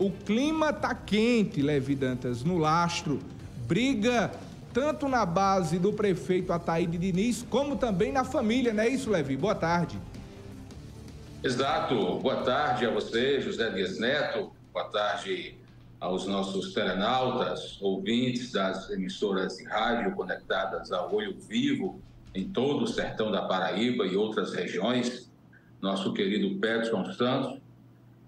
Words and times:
o 0.00 0.10
clima 0.10 0.72
tá 0.72 0.94
quente, 0.94 1.60
Levi 1.60 1.94
Dantas, 1.94 2.42
no 2.42 2.56
lastro. 2.56 3.20
Briga 3.68 4.32
tanto 4.72 5.08
na 5.08 5.26
base 5.26 5.78
do 5.78 5.92
prefeito 5.92 6.52
Ataíde 6.52 6.96
Diniz, 6.96 7.44
como 7.50 7.76
também 7.76 8.10
na 8.10 8.24
família, 8.24 8.72
não 8.72 8.82
é 8.82 8.88
isso, 8.88 9.10
Levi? 9.10 9.36
Boa 9.36 9.54
tarde. 9.54 9.98
Exato. 11.44 12.18
Boa 12.18 12.42
tarde 12.42 12.86
a 12.86 12.90
você, 12.90 13.40
José 13.40 13.68
Dias 13.70 13.98
Neto. 13.98 14.52
Boa 14.72 14.86
tarde 14.86 15.58
aos 16.00 16.26
nossos 16.26 16.72
telenautas, 16.72 17.78
ouvintes 17.82 18.52
das 18.52 18.88
emissoras 18.88 19.58
de 19.58 19.64
rádio 19.64 20.12
conectadas 20.12 20.90
ao 20.92 21.14
Olho 21.14 21.36
Vivo 21.38 22.00
em 22.34 22.48
todo 22.48 22.84
o 22.84 22.88
sertão 22.88 23.30
da 23.30 23.42
Paraíba 23.42 24.06
e 24.06 24.16
outras 24.16 24.54
regiões. 24.54 25.30
Nosso 25.80 26.14
querido 26.14 26.58
Peterson 26.58 27.04
Santos, 27.12 27.60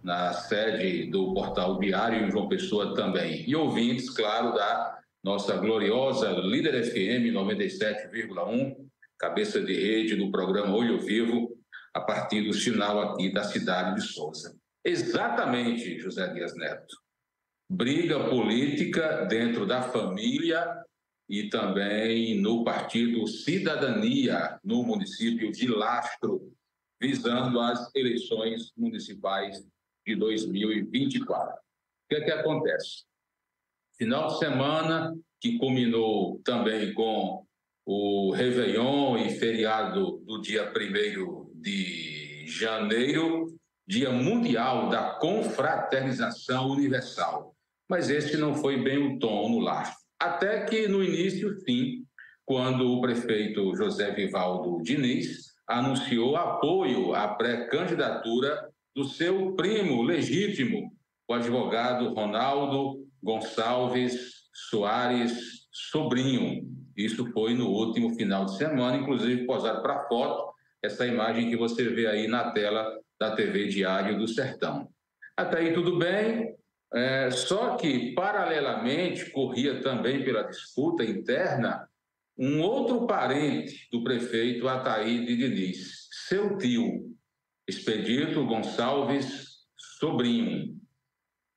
na 0.02 0.32
sede 0.32 1.06
do 1.10 1.32
Portal 1.32 1.78
Diário 1.78 2.26
em 2.26 2.30
João 2.30 2.48
Pessoa 2.48 2.94
também. 2.94 3.48
E 3.48 3.54
ouvintes, 3.54 4.10
claro, 4.10 4.52
da 4.54 4.98
nossa 5.22 5.56
gloriosa 5.56 6.30
Líder 6.32 6.82
FM 6.84 7.32
97,1, 7.32 8.76
cabeça 9.18 9.60
de 9.60 9.74
rede 9.74 10.16
do 10.16 10.30
programa 10.32 10.74
Olho 10.74 11.00
Vivo, 11.00 11.56
a 11.94 12.00
partir 12.00 12.42
do 12.42 12.52
sinal 12.52 13.00
aqui 13.00 13.32
da 13.32 13.44
cidade 13.44 13.96
de 13.96 14.02
Souza. 14.02 14.56
Exatamente, 14.84 15.98
José 16.00 16.26
Dias 16.32 16.56
Neto. 16.56 16.96
Briga 17.70 18.28
política 18.28 19.24
dentro 19.26 19.64
da 19.64 19.82
família 19.82 20.82
e 21.28 21.48
também 21.48 22.40
no 22.40 22.64
partido 22.64 23.26
Cidadania, 23.26 24.58
no 24.64 24.82
município 24.82 25.52
de 25.52 25.68
Lastro, 25.68 26.52
visando 27.00 27.60
as 27.60 27.94
eleições 27.94 28.72
municipais 28.76 29.64
de 30.06 30.16
2024. 30.16 31.54
O 31.54 31.58
que 32.08 32.16
é 32.16 32.20
que 32.20 32.30
acontece? 32.30 33.04
Final 33.96 34.28
de 34.28 34.38
semana, 34.38 35.14
que 35.40 35.58
culminou 35.58 36.40
também 36.44 36.92
com 36.94 37.44
o 37.84 38.30
Réveillon 38.30 39.16
e 39.18 39.30
feriado 39.30 40.18
do 40.24 40.40
dia 40.40 40.70
1 40.70 41.60
de 41.60 42.46
janeiro, 42.46 43.46
Dia 43.86 44.10
Mundial 44.10 44.88
da 44.88 45.10
Confraternização 45.14 46.70
Universal. 46.70 47.54
Mas 47.88 48.08
esse 48.08 48.36
não 48.36 48.54
foi 48.54 48.80
bem 48.80 48.98
o 48.98 49.18
tom 49.18 49.50
no 49.50 49.58
lastro. 49.58 49.98
Até 50.18 50.64
que 50.64 50.86
no 50.86 51.02
início, 51.02 51.58
sim, 51.60 52.04
quando 52.44 52.92
o 52.92 53.00
prefeito 53.00 53.74
José 53.74 54.12
Vivaldo 54.12 54.82
Diniz 54.82 55.52
anunciou 55.66 56.36
apoio 56.36 57.14
à 57.14 57.28
pré-candidatura 57.34 58.71
do 58.94 59.04
seu 59.04 59.54
primo 59.54 60.02
legítimo, 60.02 60.92
o 61.28 61.34
advogado 61.34 62.12
Ronaldo 62.12 63.06
Gonçalves 63.22 64.48
Soares 64.70 65.66
Sobrinho. 65.70 66.68
Isso 66.96 67.24
foi 67.32 67.54
no 67.54 67.68
último 67.68 68.14
final 68.14 68.44
de 68.44 68.56
semana, 68.56 68.96
inclusive 68.96 69.46
posado 69.46 69.80
para 69.82 70.06
foto, 70.08 70.52
essa 70.82 71.06
imagem 71.06 71.48
que 71.48 71.56
você 71.56 71.88
vê 71.88 72.06
aí 72.06 72.26
na 72.26 72.50
tela 72.50 72.86
da 73.18 73.34
TV 73.34 73.68
Diário 73.68 74.18
do 74.18 74.28
Sertão. 74.28 74.88
Até 75.36 75.58
aí 75.60 75.72
tudo 75.72 75.98
bem, 75.98 76.54
é, 76.92 77.30
só 77.30 77.76
que, 77.76 78.12
paralelamente, 78.12 79.30
corria 79.30 79.80
também 79.80 80.22
pela 80.22 80.42
disputa 80.42 81.04
interna 81.04 81.88
um 82.36 82.60
outro 82.60 83.06
parente 83.06 83.88
do 83.90 84.02
prefeito 84.02 84.68
Ataíde 84.68 85.36
Diniz, 85.36 86.08
seu 86.28 86.58
tio, 86.58 87.11
Expedito 87.66 88.44
Gonçalves 88.44 89.52
Sobrinho, 89.76 90.76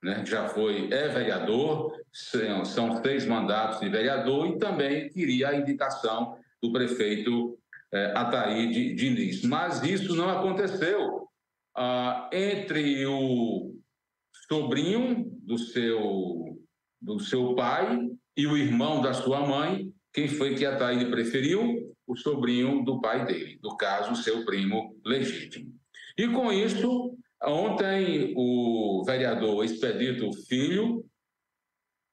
né, 0.02 0.24
já 0.24 0.48
foi 0.48 0.88
é 0.92 1.08
vereador, 1.08 1.92
são, 2.12 2.64
são 2.64 3.02
seis 3.02 3.26
mandatos 3.26 3.80
de 3.80 3.88
vereador 3.88 4.46
e 4.46 4.58
também 4.58 5.08
queria 5.08 5.48
a 5.48 5.56
indicação 5.56 6.38
do 6.62 6.72
prefeito 6.72 7.58
é, 7.92 8.12
Ataíde 8.16 8.94
Diniz. 8.94 9.42
Mas 9.42 9.82
isso 9.82 10.14
não 10.14 10.30
aconteceu. 10.30 11.28
Ah, 11.76 12.30
entre 12.32 13.04
o 13.06 13.74
sobrinho 14.48 15.30
do 15.42 15.58
seu, 15.58 16.58
do 17.00 17.20
seu 17.20 17.54
pai 17.54 18.08
e 18.36 18.46
o 18.46 18.56
irmão 18.56 19.02
da 19.02 19.12
sua 19.12 19.46
mãe, 19.46 19.92
quem 20.12 20.28
foi 20.28 20.54
que 20.54 20.64
Ataíde 20.64 21.10
preferiu? 21.10 21.94
O 22.06 22.16
sobrinho 22.16 22.84
do 22.84 23.00
pai 23.00 23.26
dele, 23.26 23.58
no 23.62 23.76
caso, 23.76 24.22
seu 24.22 24.44
primo 24.44 24.96
legítimo. 25.04 25.75
E 26.18 26.28
com 26.28 26.52
isso, 26.52 27.16
Ontem, 27.44 28.32
o 28.36 29.04
vereador 29.04 29.64
Expedito 29.64 30.32
Filho, 30.48 31.04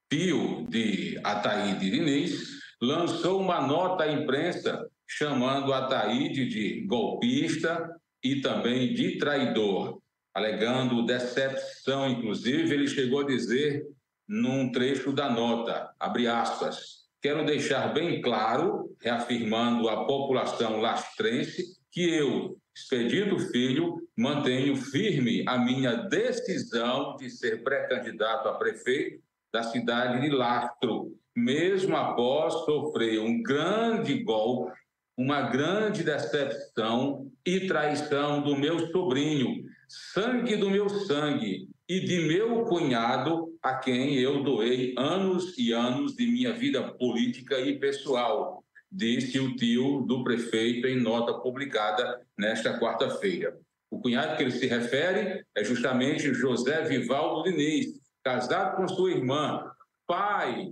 tio 0.09 0.67
de 0.69 1.19
Ataíde 1.23 1.89
Diniz, 1.89 2.59
lançou 2.81 3.39
uma 3.39 3.65
nota 3.65 4.03
à 4.03 4.11
imprensa 4.11 4.85
chamando 5.07 5.73
Ataíde 5.73 6.47
de 6.47 6.85
golpista 6.85 7.89
e 8.21 8.41
também 8.41 8.93
de 8.93 9.17
traidor, 9.17 10.01
alegando 10.33 11.05
decepção. 11.05 12.09
Inclusive, 12.09 12.73
ele 12.73 12.87
chegou 12.87 13.21
a 13.21 13.25
dizer 13.25 13.83
num 14.27 14.71
trecho 14.71 15.13
da 15.13 15.29
nota, 15.29 15.89
abre 15.99 16.27
aspas, 16.27 17.07
quero 17.21 17.45
deixar 17.45 17.93
bem 17.93 18.21
claro, 18.21 18.95
reafirmando 19.01 19.89
à 19.89 20.05
população 20.05 20.79
lastrense, 20.79 21.63
que 21.91 22.09
eu, 22.09 22.57
Expedito 22.75 23.37
Filho, 23.51 24.01
mantenho 24.17 24.75
firme 24.75 25.43
a 25.47 25.59
minha 25.59 25.95
decisão 25.95 27.15
de 27.17 27.29
ser 27.29 27.63
pré-candidato 27.63 28.49
a 28.49 28.55
prefeito 28.55 29.21
da 29.53 29.61
cidade 29.61 30.21
de 30.21 30.29
Lastro, 30.29 31.15
mesmo 31.35 31.95
após 31.95 32.53
sofrer 32.65 33.19
um 33.19 33.43
grande 33.43 34.23
golpe, 34.23 34.73
uma 35.15 35.41
grande 35.41 36.03
decepção 36.03 37.31
e 37.45 37.67
traição 37.67 38.41
do 38.41 38.55
meu 38.55 38.79
sobrinho, 38.91 39.63
sangue 39.87 40.55
do 40.55 40.71
meu 40.71 40.89
sangue 40.89 41.69
e 41.87 41.99
de 41.99 42.21
meu 42.21 42.63
cunhado, 42.63 43.55
a 43.61 43.75
quem 43.75 44.15
eu 44.15 44.41
doei 44.41 44.95
anos 44.97 45.55
e 45.57 45.71
anos 45.71 46.15
de 46.15 46.25
minha 46.25 46.53
vida 46.53 46.81
política 46.93 47.59
e 47.59 47.77
pessoal 47.77 48.62
disse 48.93 49.39
o 49.39 49.55
tio 49.55 50.01
do 50.01 50.23
prefeito 50.23 50.87
em 50.87 51.01
nota 51.01 51.33
publicada 51.33 52.21
nesta 52.37 52.79
quarta-feira. 52.79 53.57
O 53.89 53.99
cunhado 53.99 54.37
que 54.37 54.43
ele 54.43 54.51
se 54.51 54.67
refere 54.67 55.43
é 55.55 55.63
justamente 55.63 56.33
José 56.33 56.83
Vivaldo 56.83 57.43
Diniz, 57.43 57.99
casado 58.23 58.77
com 58.77 58.87
sua 58.87 59.11
irmã, 59.11 59.71
pai 60.05 60.71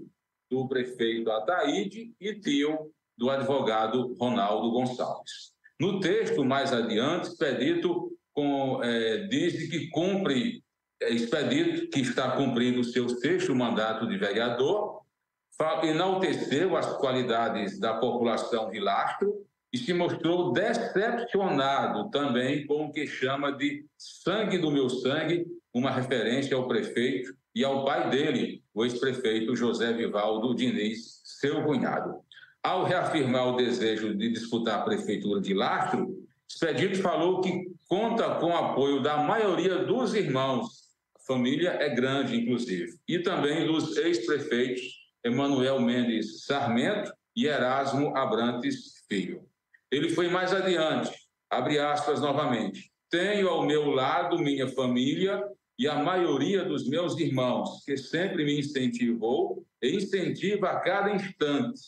do 0.49 0.67
prefeito 0.67 1.31
Ataíde 1.31 2.13
e 2.19 2.35
tio 2.35 2.91
do 3.17 3.29
advogado 3.29 4.15
Ronaldo 4.19 4.71
Gonçalves. 4.71 5.51
No 5.79 5.99
texto 5.99 6.45
mais 6.45 6.71
adiante, 6.71 7.29
Expedito 7.29 8.11
com, 8.33 8.83
é, 8.83 9.27
diz 9.27 9.69
que 9.69 9.89
cumpre, 9.89 10.63
é, 11.01 11.09
Expedito, 11.09 11.89
que 11.89 12.01
está 12.01 12.35
cumprindo 12.35 12.81
o 12.81 12.83
seu 12.83 13.09
sexto 13.09 13.55
mandato 13.55 14.07
de 14.07 14.17
vereador, 14.17 15.00
enalteceu 15.83 16.75
as 16.75 16.97
qualidades 16.97 17.79
da 17.79 17.95
população 17.95 18.69
de 18.69 18.79
Lastro 18.79 19.45
e 19.71 19.77
se 19.77 19.93
mostrou 19.93 20.51
decepcionado 20.51 22.09
também 22.09 22.65
com 22.65 22.85
o 22.85 22.91
que 22.91 23.07
chama 23.07 23.51
de 23.51 23.85
sangue 23.97 24.57
do 24.57 24.71
meu 24.71 24.89
sangue, 24.89 25.45
uma 25.73 25.91
referência 25.91 26.55
ao 26.57 26.67
prefeito 26.67 27.33
e 27.55 27.63
ao 27.63 27.85
pai 27.85 28.09
dele, 28.09 28.63
o 28.73 28.83
ex-prefeito 28.83 29.55
José 29.55 29.93
Vivaldo 29.93 30.55
Diniz, 30.55 31.21
seu 31.23 31.63
cunhado. 31.63 32.15
Ao 32.63 32.83
reafirmar 32.83 33.47
o 33.47 33.55
desejo 33.55 34.15
de 34.15 34.31
disputar 34.31 34.79
a 34.79 34.83
prefeitura 34.83 35.41
de 35.41 35.53
Lastro, 35.53 36.21
Expedito 36.47 37.01
falou 37.01 37.39
que 37.39 37.71
conta 37.87 38.35
com 38.35 38.47
o 38.47 38.55
apoio 38.55 39.01
da 39.01 39.17
maioria 39.17 39.85
dos 39.85 40.13
irmãos, 40.13 40.81
a 41.15 41.19
família 41.25 41.69
é 41.79 41.89
grande, 41.89 42.35
inclusive, 42.35 42.91
e 43.07 43.19
também 43.19 43.65
dos 43.65 43.95
ex-prefeitos 43.95 45.00
Emanuel 45.23 45.79
Mendes 45.79 46.45
Sarmento 46.45 47.11
e 47.35 47.45
Erasmo 47.45 48.15
Abrantes 48.15 49.03
Filho. 49.07 49.47
Ele 49.91 50.09
foi 50.09 50.29
mais 50.29 50.53
adiante, 50.53 51.11
abre 51.49 51.79
aspas 51.79 52.21
novamente. 52.21 52.91
Tenho 53.09 53.49
ao 53.49 53.65
meu 53.65 53.89
lado 53.89 54.39
minha 54.39 54.67
família 54.67 55.43
e 55.77 55.87
a 55.87 55.95
maioria 55.95 56.63
dos 56.63 56.87
meus 56.87 57.17
irmãos, 57.17 57.83
que 57.83 57.97
sempre 57.97 58.45
me 58.45 58.59
incentivou 58.59 59.65
e 59.81 59.95
incentiva 59.95 60.69
a 60.69 60.79
cada 60.79 61.13
instante. 61.13 61.81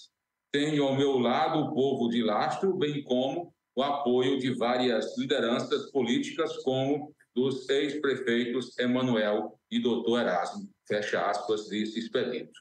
Tenho 0.51 0.83
ao 0.83 0.95
meu 0.95 1.17
lado 1.17 1.59
o 1.59 1.73
povo 1.73 2.09
de 2.09 2.21
Lastro, 2.21 2.75
bem 2.75 3.03
como 3.03 3.53
o 3.75 3.81
apoio 3.81 4.37
de 4.37 4.53
várias 4.53 5.17
lideranças 5.17 5.91
políticas, 5.91 6.57
como 6.63 7.13
dos 7.35 7.67
ex-prefeitos 7.69 8.77
Emanuel 8.77 9.59
e 9.71 9.79
doutor 9.79 10.19
Erasmo. 10.21 10.69
Fecha 10.87 11.25
aspas, 11.29 11.67
disse 11.67 11.99
Expedito. 11.99 12.51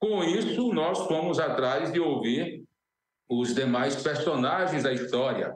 Com 0.00 0.24
isso, 0.24 0.72
nós 0.72 1.06
fomos 1.06 1.38
atrás 1.38 1.92
de 1.92 2.00
ouvir 2.00 2.64
os 3.28 3.54
demais 3.54 4.02
personagens 4.02 4.82
da 4.82 4.92
história. 4.92 5.54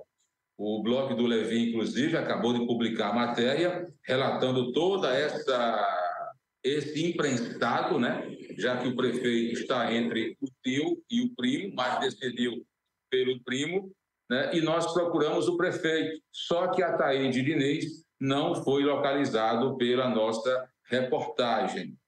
O 0.56 0.82
blog 0.82 1.14
do 1.14 1.26
Levi, 1.26 1.70
inclusive, 1.70 2.16
acabou 2.16 2.52
de 2.52 2.66
publicar 2.66 3.08
a 3.08 3.14
matéria 3.14 3.88
relatando 4.06 4.72
toda 4.72 5.12
essa 5.12 6.00
esse 6.62 7.10
imprensado, 7.10 7.98
né? 7.98 8.34
já 8.56 8.78
que 8.78 8.88
o 8.88 8.96
prefeito 8.96 9.52
está 9.52 9.92
entre 9.92 10.34
o 10.40 10.46
tio 10.62 11.02
e 11.10 11.20
o 11.20 11.34
primo, 11.34 11.74
mas 11.74 12.00
decidiu 12.00 12.64
pelo 13.10 13.38
primo, 13.44 13.92
né? 14.30 14.56
e 14.56 14.62
nós 14.62 14.90
procuramos 14.94 15.46
o 15.46 15.58
prefeito. 15.58 16.22
Só 16.32 16.68
que 16.68 16.82
a 16.82 16.96
Taíde 16.96 17.42
Diniz 17.42 18.02
não 18.18 18.64
foi 18.64 18.82
localizado 18.82 19.76
pela 19.76 20.08
nossa 20.08 20.66
reportagem. 20.88 21.98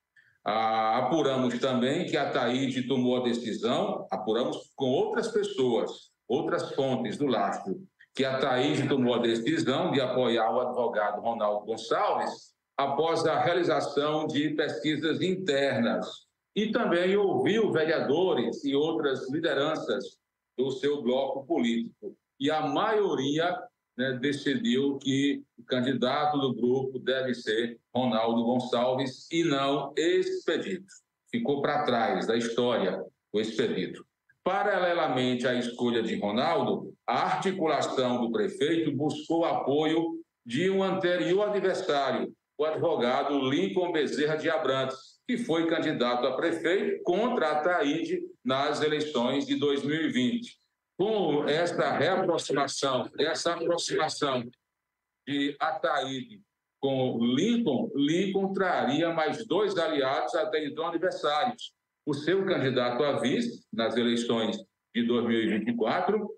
Ah, 0.48 0.98
apuramos 0.98 1.58
também 1.58 2.06
que 2.06 2.16
a 2.16 2.31
Taíde 2.31 2.87
tomou 2.87 3.16
a 3.16 3.25
decisão, 3.25 4.06
apuramos 4.12 4.70
com 4.76 4.88
outras 4.93 5.26
pessoas, 5.26 6.12
outras 6.28 6.72
fontes 6.72 7.16
do 7.16 7.26
lastro, 7.26 7.82
que 8.14 8.25
a 8.25 8.38
Taíde 8.38 8.88
tomou 8.88 9.14
a 9.14 9.19
decisão 9.19 9.90
de 9.90 10.00
apoiar 10.00 10.48
o 10.54 10.60
advogado 10.60 11.20
Ronaldo 11.20 11.66
Gonçalves 11.66 12.54
após 12.76 13.26
a 13.26 13.40
realização 13.40 14.28
de 14.28 14.50
pesquisas 14.50 15.20
internas 15.20 16.06
e 16.54 16.70
também 16.70 17.16
ouviu 17.16 17.72
vereadores 17.72 18.64
e 18.64 18.72
outras 18.72 19.28
lideranças 19.28 20.16
do 20.56 20.70
seu 20.70 21.02
bloco 21.02 21.44
político. 21.44 22.16
E 22.38 22.52
a 22.52 22.69
maioria 22.69 23.52
né, 23.96 24.12
decidiu 24.20 24.98
que 24.98 25.43
o 25.58 25.64
candidato 25.64 26.38
do 26.38 26.54
grupo 26.54 26.98
deve 26.98 27.34
ser 27.34 27.78
Ronaldo 27.94 28.44
Gonçalves 28.44 29.26
e 29.32 29.43
não 29.43 29.93
Expedito. 29.96 30.93
Ficou 31.31 31.62
para 31.62 31.84
trás 31.84 32.26
da 32.26 32.37
história 32.37 33.02
o 33.32 33.40
Expedito. 33.40 34.04
Paralelamente 34.44 35.46
à 35.46 35.54
escolha 35.54 36.02
de 36.02 36.14
Ronaldo, 36.19 36.94
a 37.06 37.22
articulação 37.22 38.20
do 38.20 38.31
prefeito 38.31 38.93
buscou 38.93 39.44
apoio 39.44 40.20
de 40.44 40.70
um 40.70 40.82
anterior 40.82 41.48
adversário, 41.48 42.32
o 42.56 42.64
advogado 42.64 43.50
Lincoln 43.50 43.90
Bezerra 43.90 44.37
de 44.37 44.48
Abrantes, 44.48 45.16
que 45.26 45.37
foi 45.37 45.66
candidato 45.66 46.26
a 46.26 46.37
prefeito 46.37 47.02
contra 47.02 47.50
a 47.50 47.60
Taíde 47.60 48.20
nas 48.44 48.81
eleições 48.81 49.44
de 49.44 49.56
2020 49.56 50.56
com 50.98 51.46
essa 51.48 51.93
reaproximação, 51.96 53.10
essa 53.19 53.54
aproximação 53.54 54.48
de 55.26 55.56
Ataíde 55.60 56.40
com 56.81 57.19
Lincoln, 57.20 57.90
Lincoln 57.94 58.52
traria 58.52 59.12
mais 59.12 59.46
dois 59.46 59.76
aliados 59.76 60.34
até 60.34 60.64
então 60.64 60.87
adversários. 60.87 61.72
O 62.06 62.14
seu 62.14 62.44
candidato 62.46 63.02
a 63.02 63.19
vice 63.19 63.64
nas 63.72 63.96
eleições 63.96 64.56
de 64.94 65.02
2024, 65.04 66.28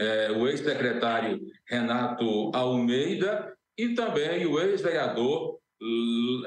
é, 0.00 0.32
o 0.32 0.48
ex-secretário 0.48 1.40
Renato 1.68 2.50
Almeida 2.54 3.56
e 3.76 3.94
também 3.94 4.46
o 4.46 4.60
ex-vereador 4.60 5.58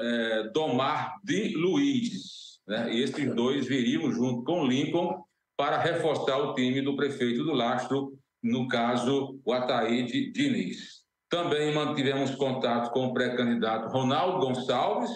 é, 0.00 0.50
Domar 0.52 1.18
de 1.24 1.56
Luiz. 1.56 2.60
Né? 2.66 2.94
E 2.94 3.02
esses 3.02 3.34
dois 3.34 3.66
viriam 3.66 4.10
junto 4.12 4.44
com 4.44 4.66
Lincoln 4.66 5.24
para 5.62 5.78
reforçar 5.78 6.38
o 6.38 6.54
time 6.54 6.82
do 6.82 6.96
prefeito 6.96 7.44
do 7.44 7.52
Lastro, 7.52 8.18
no 8.42 8.66
caso, 8.66 9.40
o 9.44 9.52
Ataíde 9.52 10.32
Diniz. 10.32 11.02
Também 11.30 11.72
mantivemos 11.72 12.34
contato 12.34 12.92
com 12.92 13.06
o 13.06 13.14
pré-candidato 13.14 13.86
Ronaldo 13.92 14.44
Gonçalves. 14.44 15.12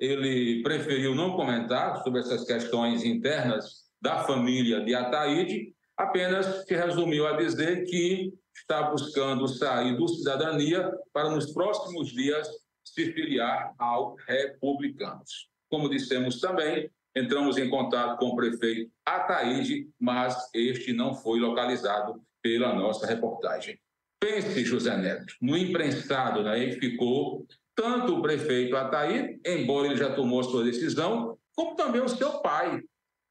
Ele 0.00 0.62
preferiu 0.62 1.14
não 1.14 1.36
comentar 1.36 2.02
sobre 2.02 2.20
essas 2.20 2.46
questões 2.46 3.04
internas 3.04 3.82
da 4.00 4.20
família 4.20 4.82
de 4.82 4.94
Ataíde, 4.94 5.74
apenas 5.98 6.64
se 6.66 6.74
resumiu 6.74 7.26
a 7.26 7.36
dizer 7.36 7.84
que 7.84 8.32
está 8.56 8.84
buscando 8.84 9.46
sair 9.46 9.98
do 9.98 10.08
cidadania 10.08 10.90
para 11.12 11.28
nos 11.28 11.52
próximos 11.52 12.08
dias 12.08 12.48
se 12.82 13.12
filiar 13.12 13.74
ao 13.78 14.14
Republicanos. 14.26 15.50
Como 15.68 15.90
dissemos 15.90 16.40
também, 16.40 16.90
Entramos 17.16 17.56
em 17.56 17.70
contato 17.70 18.18
com 18.18 18.26
o 18.26 18.36
prefeito 18.36 18.90
Ataíde, 19.06 19.88
mas 20.00 20.50
este 20.52 20.92
não 20.92 21.14
foi 21.14 21.38
localizado 21.38 22.20
pela 22.42 22.74
nossa 22.74 23.06
reportagem. 23.06 23.78
Pense, 24.20 24.64
José 24.64 24.96
Neto, 24.96 25.34
no 25.40 25.56
imprensado, 25.56 26.42
né, 26.42 26.72
ficou 26.72 27.46
tanto 27.74 28.16
o 28.16 28.22
prefeito 28.22 28.76
Ataíde, 28.76 29.40
embora 29.46 29.88
ele 29.88 29.96
já 29.96 30.14
tomou 30.14 30.42
sua 30.42 30.64
decisão, 30.64 31.38
como 31.54 31.76
também 31.76 32.00
o 32.00 32.08
seu 32.08 32.40
pai, 32.40 32.80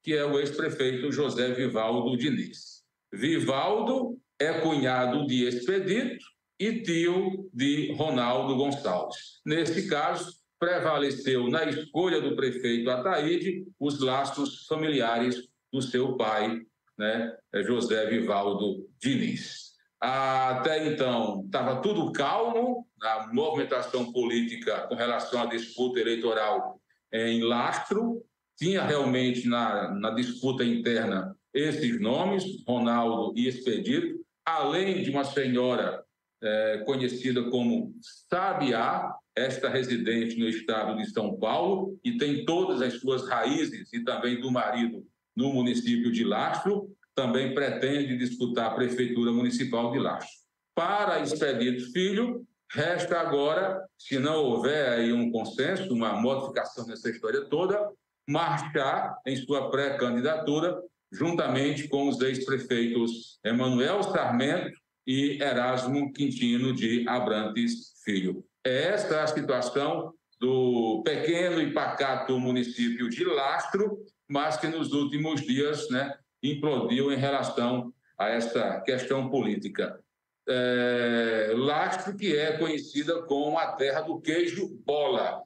que 0.04 0.14
é 0.14 0.26
o 0.26 0.40
ex-prefeito 0.40 1.12
José 1.12 1.52
Vivaldo 1.54 2.16
Diniz. 2.18 2.84
Vivaldo 3.12 4.18
é 4.40 4.60
cunhado 4.60 5.26
de 5.28 5.46
Expedito 5.46 6.24
e 6.60 6.82
tio 6.82 7.50
de 7.54 7.94
Ronaldo 7.94 8.56
Gonçalves. 8.56 9.42
Nesse 9.46 9.88
caso, 9.88 10.43
prevaleceu 10.64 11.50
na 11.50 11.66
escolha 11.66 12.22
do 12.22 12.38
prefeito 12.38 12.90
Ataíde 12.90 13.66
os 13.78 14.00
laços 14.00 14.66
familiares 14.66 15.50
do 15.70 15.82
seu 15.82 16.16
pai, 16.16 16.62
né, 16.98 17.36
José 17.66 18.06
Vivaldo 18.06 18.88
Diniz. 18.98 19.74
Até 20.00 20.88
então, 20.88 21.44
estava 21.46 21.82
tudo 21.82 22.14
calmo, 22.14 22.88
a 23.02 23.30
movimentação 23.34 24.14
política 24.14 24.88
com 24.88 24.96
relação 24.96 25.42
à 25.42 25.46
disputa 25.48 26.00
eleitoral 26.00 26.80
em 27.12 27.42
lastro, 27.44 28.24
tinha 28.58 28.86
realmente 28.86 29.46
na, 29.50 29.92
na 29.92 30.12
disputa 30.12 30.64
interna 30.64 31.36
esses 31.54 32.00
nomes, 32.00 32.64
Ronaldo 32.66 33.38
e 33.38 33.50
Expedito, 33.50 34.24
além 34.46 35.04
de 35.04 35.10
uma 35.10 35.26
senhora 35.26 36.03
é, 36.44 36.84
conhecida 36.86 37.50
como 37.50 37.96
Sabiá, 38.30 39.16
esta 39.36 39.70
residente 39.70 40.38
no 40.38 40.48
estado 40.48 40.96
de 40.98 41.10
São 41.10 41.36
Paulo 41.38 42.00
e 42.04 42.18
tem 42.18 42.46
todas 42.46 42.82
as 42.82 43.00
suas 43.00 43.28
raízes 43.28 43.92
e 43.92 44.04
também 44.04 44.40
do 44.40 44.52
marido 44.52 45.04
no 45.36 45.52
município 45.52 46.12
de 46.12 46.24
Lastro, 46.24 46.88
também 47.16 47.54
pretende 47.54 48.18
disputar 48.18 48.68
a 48.68 48.76
prefeitura 48.76 49.32
municipal 49.32 49.92
de 49.92 50.00
Lastro. 50.00 50.32
Para 50.76 51.20
Expedito 51.20 51.92
Filho, 51.92 52.46
resta 52.72 53.20
agora, 53.20 53.84
se 53.98 54.20
não 54.20 54.44
houver 54.44 54.90
aí 54.90 55.12
um 55.12 55.32
consenso, 55.32 55.94
uma 55.94 56.14
modificação 56.14 56.86
nessa 56.86 57.10
história 57.10 57.46
toda, 57.46 57.90
marchar 58.28 59.18
em 59.26 59.36
sua 59.36 59.70
pré-candidatura 59.70 60.80
juntamente 61.12 61.88
com 61.88 62.10
os 62.10 62.20
ex-prefeitos 62.22 63.40
Emanuel 63.44 64.02
Sarmento 64.04 64.83
e 65.06 65.42
Erasmo 65.42 66.12
Quintino 66.14 66.74
de 66.74 67.08
Abrantes 67.08 67.94
Filho. 68.04 68.46
Esta 68.64 69.16
é 69.16 69.22
a 69.22 69.28
situação 69.28 70.14
do 70.40 71.02
pequeno 71.04 71.62
e 71.62 71.74
pacato 71.74 72.40
município 72.40 73.10
de 73.10 73.24
Lastro, 73.24 73.98
mas 74.30 74.58
que 74.58 74.68
nos 74.68 74.94
últimos 74.94 75.42
dias 75.42 75.90
né, 75.90 76.18
implodiu 76.42 77.12
em 77.12 77.18
relação 77.18 77.94
a 78.18 78.30
essa 78.30 78.82
questão 78.82 79.30
política. 79.30 80.00
É, 80.48 81.54
Lastro, 81.56 82.16
que 82.16 82.36
é 82.36 82.58
conhecida 82.58 83.22
como 83.24 83.58
a 83.58 83.74
terra 83.74 84.02
do 84.02 84.20
queijo 84.20 84.68
bola, 84.86 85.42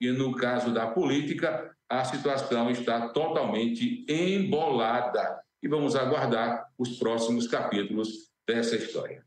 e 0.00 0.10
no 0.10 0.34
caso 0.34 0.72
da 0.72 0.86
política, 0.86 1.70
a 1.88 2.04
situação 2.04 2.70
está 2.70 3.08
totalmente 3.10 4.04
embolada. 4.08 5.40
E 5.62 5.68
vamos 5.68 5.94
aguardar 5.94 6.66
os 6.76 6.98
próximos 6.98 7.46
capítulos 7.46 8.31
dessa 8.46 8.76
história. 8.76 9.24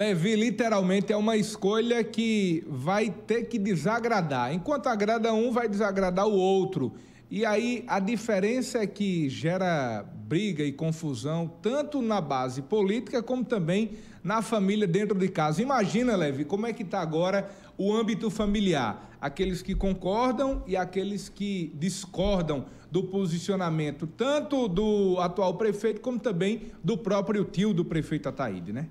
Levi, 0.00 0.36
literalmente 0.36 1.12
é 1.12 1.16
uma 1.16 1.36
escolha 1.36 2.04
que 2.04 2.62
vai 2.68 3.10
ter 3.10 3.44
que 3.44 3.58
desagradar. 3.58 4.52
Enquanto 4.52 4.88
agrada 4.88 5.32
um, 5.32 5.50
vai 5.50 5.68
desagradar 5.68 6.26
o 6.26 6.34
outro. 6.34 6.94
E 7.30 7.46
aí 7.46 7.82
a 7.88 7.98
diferença 7.98 8.78
é 8.78 8.86
que 8.86 9.28
gera 9.28 10.02
briga 10.02 10.62
e 10.62 10.70
confusão 10.70 11.48
tanto 11.62 12.02
na 12.02 12.20
base 12.20 12.62
política 12.62 13.22
como 13.22 13.44
também 13.44 13.92
na 14.22 14.42
família 14.42 14.86
dentro 14.86 15.18
de 15.18 15.28
casa. 15.28 15.62
Imagina, 15.62 16.14
Levi, 16.14 16.44
como 16.44 16.66
é 16.66 16.72
que 16.72 16.82
está 16.82 17.00
agora 17.00 17.48
o 17.78 17.94
âmbito 17.94 18.30
familiar. 18.30 19.16
Aqueles 19.20 19.62
que 19.62 19.74
concordam 19.74 20.62
e 20.66 20.76
aqueles 20.76 21.28
que 21.28 21.72
discordam 21.74 22.66
do 22.90 23.04
posicionamento 23.04 24.06
tanto 24.06 24.68
do 24.68 25.18
atual 25.18 25.54
prefeito 25.54 26.00
como 26.00 26.18
também 26.18 26.70
do 26.82 26.96
próprio 26.96 27.44
tio 27.44 27.74
do 27.74 27.84
prefeito 27.84 28.28
Ataíde, 28.28 28.72
né? 28.72 28.88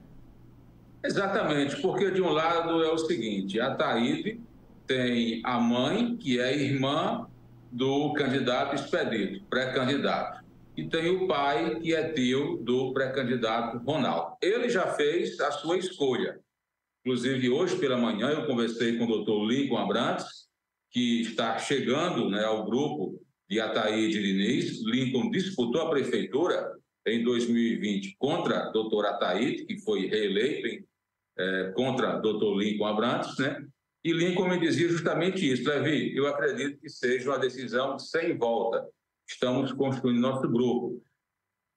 Exatamente, 1.03 1.79
porque 1.81 2.09
de 2.09 2.21
um 2.21 2.29
lado 2.29 2.83
é 2.83 2.91
o 2.91 2.97
seguinte, 2.97 3.59
a 3.59 3.75
Taíde 3.75 4.41
tem 4.87 5.41
a 5.43 5.59
mãe, 5.59 6.17
que 6.17 6.39
é 6.39 6.55
irmã 6.55 7.27
do 7.71 8.13
candidato 8.13 8.75
expedito, 8.75 9.43
pré-candidato. 9.49 10.43
E 10.75 10.87
tem 10.87 11.09
o 11.09 11.27
pai, 11.27 11.79
que 11.79 11.93
é 11.93 12.09
tio 12.09 12.57
do 12.57 12.91
pré-candidato 12.93 13.77
Ronaldo. 13.77 14.35
Ele 14.41 14.67
já 14.67 14.87
fez 14.87 15.39
a 15.39 15.51
sua 15.51 15.77
escolha. 15.77 16.39
Inclusive, 17.05 17.51
hoje 17.51 17.77
pela 17.77 17.97
manhã, 17.97 18.29
eu 18.29 18.47
conversei 18.47 18.97
com 18.97 19.03
o 19.03 19.07
doutor 19.07 19.45
Lincoln 19.45 19.77
Abrantes, 19.77 20.47
que 20.89 21.21
está 21.21 21.59
chegando 21.59 22.31
né, 22.31 22.43
ao 22.43 22.65
grupo 22.65 23.21
de 23.47 23.59
Ataíde 23.59 24.19
Diniz. 24.19 24.83
Lincoln 24.83 25.29
disputou 25.29 25.83
a 25.83 25.89
prefeitura 25.91 26.67
em 27.05 27.23
2020 27.23 28.15
contra 28.17 28.69
o 28.69 28.71
doutor 28.71 29.05
Ataíde, 29.05 29.65
que 29.65 29.77
foi 29.83 30.07
reeleito 30.07 30.65
em 30.65 30.83
é, 31.37 31.73
contra 31.75 32.17
Dr. 32.17 32.57
Lincoln 32.57 32.87
Abrantes, 32.87 33.37
né? 33.37 33.63
E 34.03 34.11
Lincoln 34.11 34.47
me 34.47 34.59
dizia 34.59 34.89
justamente 34.89 35.47
isso, 35.47 35.69
Levi, 35.69 36.15
eu 36.15 36.25
acredito 36.27 36.79
que 36.79 36.89
seja 36.89 37.29
uma 37.29 37.37
decisão 37.37 37.99
sem 37.99 38.35
volta. 38.35 38.83
Estamos 39.27 39.71
construindo 39.73 40.21
nosso 40.21 40.47
grupo. 40.49 41.03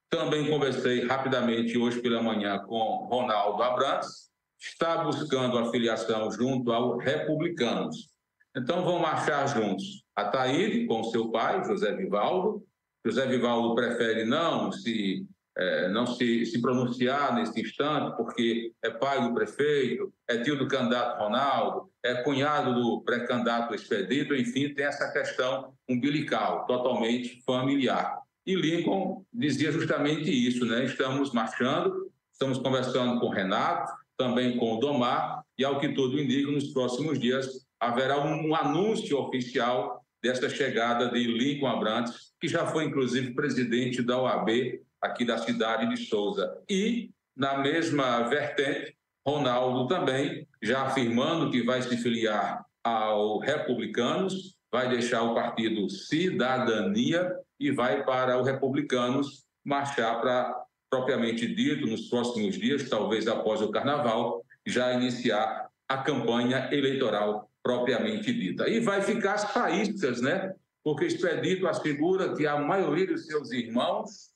Também 0.09 0.49
conversei 0.49 1.05
rapidamente 1.07 1.77
hoje 1.77 2.01
pela 2.01 2.23
manhã 2.23 2.59
com 2.61 3.07
Ronaldo 3.11 3.63
Abrantes, 3.63 4.29
está 4.59 5.05
buscando 5.05 5.59
afiliação 5.59 6.31
junto 6.31 6.73
aos 6.73 7.03
republicanos. 7.03 8.11
Então 8.57 8.85
vão 8.85 8.99
marchar 8.99 9.47
juntos. 9.49 10.05
A 10.17 10.25
Taíde 10.25 10.87
com 10.87 11.05
seu 11.05 11.31
pai, 11.31 11.65
José 11.65 11.95
Vivaldo. 11.95 12.65
José 13.05 13.27
Vivaldo 13.27 13.75
prefere 13.75 14.25
não 14.25 14.73
se 14.73 15.27
é, 15.59 15.89
não 15.89 16.07
se, 16.07 16.47
se 16.47 16.63
pronunciar 16.63 17.35
nesse 17.35 17.61
instante, 17.61 18.17
porque 18.17 18.73
é 18.81 18.91
pai 18.91 19.27
do 19.27 19.35
prefeito, 19.35 20.13
é 20.29 20.39
tio 20.39 20.57
do 20.57 20.69
candidato 20.69 21.19
Ronaldo, 21.19 21.91
é 22.01 22.23
cunhado 22.23 22.75
do 22.75 23.03
pré-candidato 23.03 23.75
Expedito, 23.75 24.37
enfim, 24.37 24.73
tem 24.73 24.85
essa 24.85 25.13
questão 25.13 25.75
umbilical, 25.89 26.65
totalmente 26.65 27.43
familiar. 27.45 28.21
E 28.47 28.55
Lincoln 28.55 29.25
dizia 29.33 29.73
justamente 29.73 30.31
isso, 30.31 30.65
né? 30.65 30.85
Estamos 30.85 31.33
marchando, 31.33 32.09
estamos 32.33 32.59
conversando 32.59 33.19
com 33.19 33.29
Renato, 33.29 33.93
também 34.19 34.57
com 34.57 34.75
o 34.75 34.81
Domar, 34.81 35.43
e 35.57 35.65
ao 35.65 35.79
que 35.79 35.89
tudo 35.91 36.21
indica, 36.21 36.51
nos 36.51 36.73
próximos 36.73 37.19
dias 37.19 37.67
haverá 37.81 38.21
um 38.21 38.55
anúncio 38.55 39.17
oficial 39.19 40.05
dessa 40.23 40.51
chegada 40.51 41.09
de 41.09 41.25
Lincoln 41.25 41.69
Abrantes, 41.69 42.33
que 42.41 42.49
já 42.49 42.67
foi 42.67 42.85
inclusive 42.85 43.35
presidente 43.35 44.03
da 44.03 44.21
OAB 44.21 44.81
aqui 45.01 45.25
da 45.25 45.39
cidade 45.39 45.89
de 45.89 45.97
Souza. 45.97 46.61
E, 46.69 47.11
na 47.37 47.59
mesma 47.59 48.23
vertente, 48.23 48.97
Ronaldo 49.27 49.87
também, 49.87 50.47
já 50.61 50.83
afirmando 50.83 51.51
que 51.51 51.63
vai 51.63 51.81
se 51.81 51.97
filiar 51.99 52.65
ao 52.83 53.39
Republicanos, 53.39 54.57
vai 54.73 54.89
deixar 54.89 55.23
o 55.23 55.35
partido 55.35 55.89
Cidadania 55.89 57.33
e 57.61 57.71
vai 57.71 58.05
para 58.05 58.39
o 58.39 58.43
Republicanos 58.43 59.45
marchar 59.65 60.21
para, 60.21 60.65
propriamente 60.91 61.47
dito, 61.47 61.87
nos 61.87 62.09
próximos 62.09 62.57
dias, 62.57 62.89
talvez 62.89 63.27
após 63.27 63.61
o 63.61 63.71
Carnaval, 63.71 64.45
já 64.67 64.93
iniciar 64.95 65.69
a 65.89 65.99
campanha 65.99 66.69
eleitoral 66.73 67.51
propriamente 67.63 68.33
dita. 68.33 68.69
E 68.69 68.81
vai 68.81 69.03
ficar 69.03 69.35
as 69.35 69.53
faíscas, 69.53 70.21
né? 70.21 70.55
Porque 70.83 71.07
Expedito 71.07 71.67
assegura 71.67 72.35
que 72.35 72.47
a 72.47 72.59
maioria 72.59 73.07
dos 73.07 73.27
seus 73.27 73.51
irmãos 73.53 74.33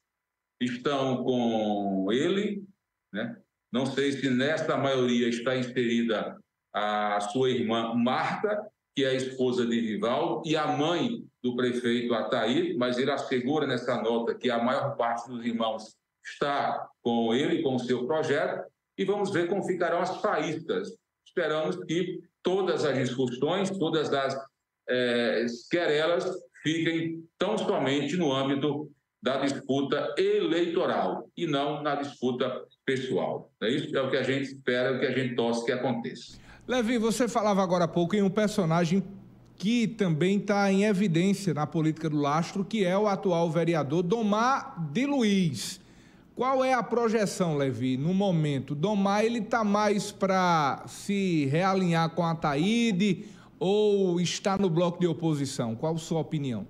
estão 0.60 1.22
com 1.24 2.08
ele, 2.12 2.62
né? 3.12 3.36
Não 3.72 3.86
sei 3.86 4.12
se 4.12 4.28
nesta 4.28 4.76
maioria 4.76 5.28
está 5.28 5.56
inserida 5.56 6.38
a 6.74 7.20
sua 7.32 7.50
irmã 7.50 7.94
Marta, 7.94 8.60
que 8.94 9.04
é 9.04 9.08
a 9.08 9.14
esposa 9.14 9.66
de 9.66 9.80
Rivaldo, 9.80 10.46
e 10.46 10.56
a 10.56 10.66
mãe 10.66 11.24
do 11.42 11.56
prefeito 11.56 12.12
Ataí, 12.12 12.76
mas 12.76 12.98
ele 12.98 13.10
assegura 13.10 13.66
nessa 13.66 14.00
nota 14.02 14.34
que 14.34 14.50
a 14.50 14.62
maior 14.62 14.94
parte 14.96 15.28
dos 15.28 15.44
irmãos 15.44 15.96
está 16.24 16.88
com 17.02 17.34
ele, 17.34 17.62
com 17.62 17.76
o 17.76 17.80
seu 17.80 18.06
projeto, 18.06 18.64
e 18.96 19.04
vamos 19.04 19.30
ver 19.30 19.48
como 19.48 19.64
ficarão 19.64 20.00
as 20.00 20.20
faíscas. 20.20 20.88
Esperamos 21.26 21.76
que 21.84 22.20
todas 22.42 22.84
as 22.84 22.96
discussões, 22.96 23.70
todas 23.70 24.12
as 24.12 24.36
é, 24.88 25.46
querelas 25.70 26.24
fiquem 26.62 27.24
tão 27.38 27.56
somente 27.56 28.16
no 28.16 28.32
âmbito 28.32 28.90
da 29.22 29.38
disputa 29.38 30.14
eleitoral 30.18 31.28
e 31.36 31.46
não 31.46 31.82
na 31.82 31.94
disputa 31.94 32.64
pessoal. 32.84 33.50
É 33.62 33.68
isso 33.68 33.96
é 33.96 34.02
o 34.02 34.10
que 34.10 34.16
a 34.16 34.22
gente 34.22 34.46
espera, 34.46 34.90
é 34.90 34.96
o 34.96 35.00
que 35.00 35.06
a 35.06 35.12
gente 35.12 35.36
torce 35.36 35.64
que 35.64 35.72
aconteça. 35.72 36.38
Levi, 36.66 36.98
você 36.98 37.28
falava 37.28 37.62
agora 37.62 37.84
há 37.84 37.88
pouco 37.88 38.16
em 38.16 38.22
um 38.22 38.30
personagem 38.30 39.02
que 39.56 39.86
também 39.86 40.38
está 40.38 40.72
em 40.72 40.84
evidência 40.84 41.54
na 41.54 41.66
política 41.66 42.10
do 42.10 42.16
lastro, 42.16 42.64
que 42.64 42.84
é 42.84 42.98
o 42.98 43.06
atual 43.06 43.48
vereador 43.48 44.02
Domar 44.02 44.90
de 44.92 45.06
Luiz. 45.06 45.80
Qual 46.34 46.64
é 46.64 46.72
a 46.72 46.82
projeção, 46.82 47.58
Levi, 47.58 47.98
no 47.98 48.14
momento? 48.14 48.74
Domar, 48.74 49.22
ele 49.24 49.40
está 49.40 49.62
mais 49.62 50.10
para 50.10 50.82
se 50.86 51.44
realinhar 51.46 52.08
com 52.10 52.24
a 52.24 52.34
Taíde 52.34 53.26
ou 53.58 54.18
está 54.18 54.56
no 54.56 54.70
bloco 54.70 54.98
de 54.98 55.06
oposição? 55.06 55.76
Qual 55.76 55.94
a 55.94 55.98
sua 55.98 56.20
opinião? 56.20 56.66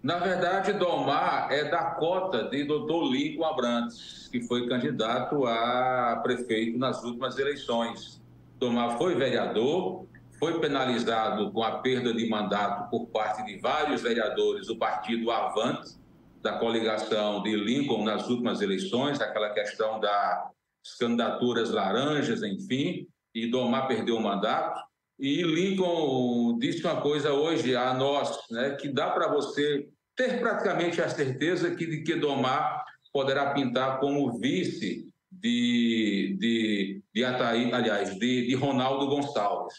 Na 0.00 0.18
verdade, 0.18 0.72
Domar 0.74 1.48
é 1.50 1.68
da 1.68 1.82
cota 1.82 2.44
de 2.44 2.62
doutor 2.62 3.10
Lincoln 3.10 3.44
Abrantes, 3.44 4.28
que 4.30 4.40
foi 4.40 4.68
candidato 4.68 5.44
a 5.44 6.20
prefeito 6.22 6.78
nas 6.78 7.02
últimas 7.02 7.36
eleições. 7.38 8.22
Domar 8.60 8.96
foi 8.96 9.16
vereador, 9.16 10.06
foi 10.38 10.60
penalizado 10.60 11.50
com 11.50 11.64
a 11.64 11.78
perda 11.78 12.14
de 12.14 12.28
mandato 12.28 12.88
por 12.88 13.06
parte 13.06 13.44
de 13.44 13.58
vários 13.58 14.00
vereadores 14.00 14.68
do 14.68 14.76
partido 14.76 15.28
Avante, 15.32 15.98
da 16.42 16.58
coligação 16.58 17.42
de 17.42 17.54
Lincoln 17.56 18.04
nas 18.04 18.28
últimas 18.28 18.60
eleições, 18.60 19.20
aquela 19.20 19.50
questão 19.50 19.98
das 19.98 20.50
candidaturas 20.98 21.70
laranjas, 21.70 22.42
enfim, 22.42 23.06
e 23.34 23.50
Domar 23.50 23.86
perdeu 23.86 24.16
o 24.16 24.22
mandato. 24.22 24.80
E 25.18 25.42
Lincoln 25.42 26.58
disse 26.58 26.84
uma 26.84 27.00
coisa 27.00 27.32
hoje 27.32 27.74
a 27.74 27.92
nós, 27.92 28.38
né, 28.50 28.76
que 28.76 28.88
dá 28.88 29.10
para 29.10 29.28
você 29.28 29.88
ter 30.16 30.40
praticamente 30.40 31.00
a 31.00 31.08
certeza 31.08 31.74
que, 31.74 31.86
de 31.86 32.02
que 32.02 32.14
Domar 32.14 32.84
poderá 33.12 33.52
pintar 33.52 33.98
como 33.98 34.38
vice 34.38 35.08
de, 35.30 36.36
de, 36.38 37.02
de 37.12 37.24
Ataí, 37.24 37.72
aliás, 37.72 38.16
de, 38.18 38.46
de 38.46 38.54
Ronaldo 38.54 39.06
Gonçalves. 39.06 39.74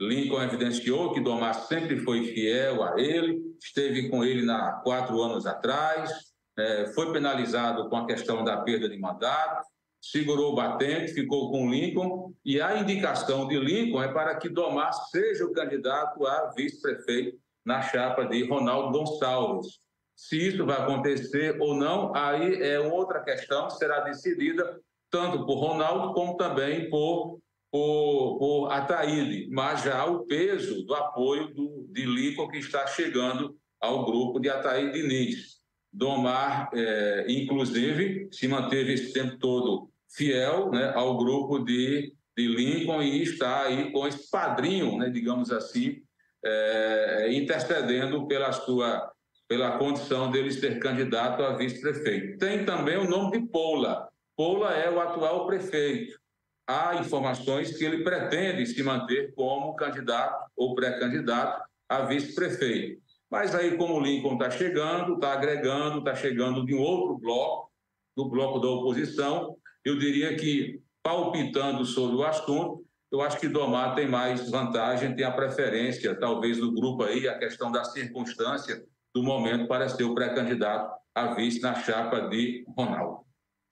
Lincoln 0.00 0.42
evidenciou 0.42 1.12
que 1.12 1.20
Domar 1.20 1.54
sempre 1.54 1.98
foi 1.98 2.24
fiel 2.24 2.82
a 2.82 3.00
ele, 3.00 3.40
esteve 3.64 4.10
com 4.10 4.22
ele 4.22 4.48
há 4.50 4.72
quatro 4.84 5.22
anos 5.22 5.46
atrás, 5.46 6.10
é, 6.56 6.92
foi 6.94 7.12
penalizado 7.12 7.88
com 7.88 7.96
a 7.96 8.06
questão 8.06 8.44
da 8.44 8.58
perda 8.58 8.88
de 8.88 8.98
mandato, 8.98 9.66
segurou 10.00 10.52
o 10.52 10.54
batente, 10.54 11.14
ficou 11.14 11.50
com 11.50 11.70
Lincoln, 11.70 12.34
e 12.44 12.60
a 12.60 12.76
indicação 12.76 13.48
de 13.48 13.58
Lincoln 13.58 14.02
é 14.02 14.12
para 14.12 14.36
que 14.36 14.50
Domar 14.50 14.92
seja 14.92 15.46
o 15.46 15.52
candidato 15.52 16.26
a 16.26 16.52
vice-prefeito 16.54 17.38
na 17.64 17.80
chapa 17.80 18.26
de 18.26 18.46
Ronaldo 18.46 18.98
Gonçalves. 18.98 19.78
Se 20.14 20.48
isso 20.48 20.66
vai 20.66 20.80
acontecer 20.80 21.60
ou 21.60 21.74
não, 21.74 22.14
aí 22.14 22.62
é 22.62 22.78
outra 22.78 23.20
questão 23.20 23.66
que 23.66 23.74
será 23.74 24.00
decidida 24.00 24.78
tanto 25.10 25.46
por 25.46 25.54
Ronaldo 25.54 26.12
como 26.12 26.36
também 26.36 26.90
por 26.90 27.38
por, 27.74 28.38
por 28.38 28.68
Ataíde, 28.70 29.48
mas 29.50 29.82
já 29.82 30.04
o 30.06 30.24
peso 30.26 30.84
do 30.84 30.94
apoio 30.94 31.52
do, 31.52 31.88
de 31.90 32.06
Lincoln 32.06 32.46
que 32.46 32.58
está 32.58 32.86
chegando 32.86 33.56
ao 33.80 34.04
grupo 34.04 34.38
de 34.38 34.48
Ataíde 34.48 34.92
Diniz. 34.92 35.56
Domar, 35.92 36.70
é, 36.72 37.26
inclusive, 37.28 38.28
se 38.30 38.46
manteve 38.46 38.92
esse 38.92 39.12
tempo 39.12 39.38
todo 39.38 39.90
fiel 40.08 40.70
né, 40.70 40.92
ao 40.94 41.18
grupo 41.18 41.58
de, 41.58 42.14
de 42.38 42.46
Lincoln 42.46 43.02
e 43.02 43.24
está 43.24 43.64
aí 43.64 43.90
com 43.90 44.06
esse 44.06 44.30
padrinho, 44.30 44.96
né, 44.96 45.10
digamos 45.10 45.50
assim, 45.50 46.00
é, 46.44 47.32
intercedendo 47.32 48.24
pela 48.28 48.52
sua 48.52 49.10
pela 49.48 49.78
condição 49.78 50.30
dele 50.30 50.52
ser 50.52 50.78
candidato 50.78 51.42
a 51.42 51.56
vice-prefeito. 51.56 52.38
Tem 52.38 52.64
também 52.64 52.96
o 52.96 53.10
nome 53.10 53.38
de 53.38 53.46
Poula. 53.48 54.08
Poula 54.36 54.72
é 54.72 54.88
o 54.88 55.00
atual 55.00 55.46
prefeito 55.46 56.23
há 56.66 56.96
informações 56.96 57.76
que 57.76 57.84
ele 57.84 58.02
pretende 58.02 58.66
se 58.66 58.82
manter 58.82 59.34
como 59.34 59.74
candidato 59.74 60.50
ou 60.56 60.74
pré-candidato 60.74 61.62
a 61.88 62.02
vice-prefeito. 62.02 63.02
Mas 63.30 63.54
aí, 63.54 63.76
como 63.76 63.94
o 63.94 64.00
Lincoln 64.00 64.34
está 64.34 64.50
chegando, 64.50 65.14
está 65.14 65.32
agregando, 65.32 65.98
está 65.98 66.14
chegando 66.14 66.64
de 66.64 66.74
um 66.74 66.80
outro 66.80 67.18
bloco, 67.18 67.70
do 68.16 68.28
bloco 68.28 68.60
da 68.60 68.68
oposição, 68.68 69.56
eu 69.84 69.98
diria 69.98 70.36
que, 70.36 70.80
palpitando 71.02 71.84
sobre 71.84 72.16
o 72.16 72.24
assunto, 72.24 72.84
eu 73.12 73.20
acho 73.20 73.38
que 73.38 73.48
Domar 73.48 73.94
tem 73.94 74.08
mais 74.08 74.50
vantagem, 74.50 75.14
tem 75.14 75.24
a 75.24 75.32
preferência, 75.32 76.18
talvez, 76.18 76.58
do 76.58 76.72
grupo 76.72 77.02
aí, 77.02 77.28
a 77.28 77.38
questão 77.38 77.70
da 77.70 77.84
circunstância 77.84 78.84
do 79.14 79.22
momento 79.22 79.68
para 79.68 79.88
ser 79.88 80.04
o 80.04 80.14
pré-candidato 80.14 80.92
a 81.14 81.34
vice 81.34 81.60
na 81.60 81.74
chapa 81.74 82.22
de 82.28 82.64
Ronaldo. 82.76 83.24